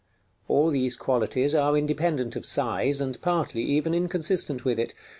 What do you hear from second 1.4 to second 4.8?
are independent of size, and partly even inconsistent with